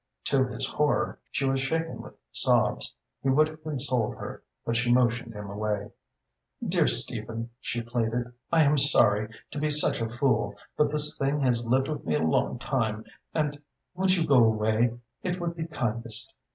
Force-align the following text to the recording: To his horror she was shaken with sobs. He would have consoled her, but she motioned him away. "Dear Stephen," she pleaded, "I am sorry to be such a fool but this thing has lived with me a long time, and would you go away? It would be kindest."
To 0.23 0.47
his 0.47 0.65
horror 0.65 1.19
she 1.29 1.45
was 1.45 1.61
shaken 1.61 2.01
with 2.01 2.15
sobs. 2.31 2.95
He 3.21 3.29
would 3.29 3.47
have 3.49 3.61
consoled 3.61 4.15
her, 4.15 4.41
but 4.65 4.75
she 4.75 4.91
motioned 4.91 5.35
him 5.35 5.47
away. 5.47 5.91
"Dear 6.67 6.87
Stephen," 6.87 7.51
she 7.59 7.83
pleaded, 7.83 8.33
"I 8.51 8.63
am 8.63 8.79
sorry 8.79 9.31
to 9.51 9.59
be 9.59 9.69
such 9.69 10.01
a 10.01 10.09
fool 10.09 10.55
but 10.75 10.91
this 10.91 11.15
thing 11.19 11.41
has 11.41 11.67
lived 11.67 11.87
with 11.87 12.03
me 12.03 12.15
a 12.15 12.19
long 12.23 12.57
time, 12.57 13.05
and 13.35 13.61
would 13.93 14.15
you 14.17 14.25
go 14.25 14.43
away? 14.43 14.97
It 15.21 15.39
would 15.39 15.55
be 15.55 15.67
kindest." 15.67 16.33